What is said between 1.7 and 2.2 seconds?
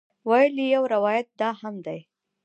دی.